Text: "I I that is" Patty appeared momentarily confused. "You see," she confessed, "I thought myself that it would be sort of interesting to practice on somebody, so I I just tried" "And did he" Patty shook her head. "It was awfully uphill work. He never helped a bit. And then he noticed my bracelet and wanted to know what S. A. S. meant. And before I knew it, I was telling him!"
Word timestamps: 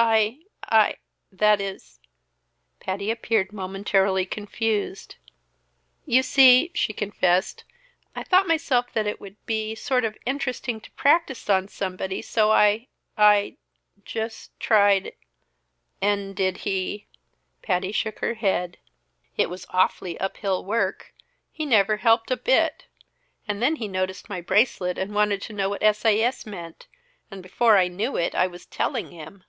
"I 0.00 0.38
I 0.62 0.96
that 1.32 1.60
is" 1.60 1.98
Patty 2.78 3.10
appeared 3.10 3.52
momentarily 3.52 4.24
confused. 4.26 5.16
"You 6.06 6.22
see," 6.22 6.70
she 6.72 6.92
confessed, 6.92 7.64
"I 8.14 8.22
thought 8.22 8.46
myself 8.46 8.92
that 8.92 9.08
it 9.08 9.20
would 9.20 9.44
be 9.44 9.74
sort 9.74 10.04
of 10.04 10.16
interesting 10.24 10.80
to 10.82 10.90
practice 10.92 11.50
on 11.50 11.66
somebody, 11.66 12.22
so 12.22 12.52
I 12.52 12.86
I 13.16 13.56
just 14.04 14.56
tried" 14.60 15.14
"And 16.12 16.36
did 16.36 16.58
he" 16.58 17.08
Patty 17.62 17.90
shook 17.90 18.20
her 18.20 18.34
head. 18.34 18.78
"It 19.36 19.50
was 19.50 19.66
awfully 19.68 20.16
uphill 20.20 20.64
work. 20.64 21.12
He 21.50 21.66
never 21.66 21.96
helped 21.96 22.30
a 22.30 22.36
bit. 22.36 22.86
And 23.48 23.60
then 23.60 23.74
he 23.76 23.88
noticed 23.88 24.28
my 24.28 24.40
bracelet 24.40 24.96
and 24.96 25.12
wanted 25.12 25.42
to 25.42 25.52
know 25.52 25.68
what 25.68 25.82
S. 25.82 26.04
A. 26.04 26.22
S. 26.22 26.46
meant. 26.46 26.86
And 27.32 27.42
before 27.42 27.76
I 27.76 27.88
knew 27.88 28.16
it, 28.16 28.32
I 28.36 28.46
was 28.46 28.64
telling 28.64 29.10
him!" 29.10 29.42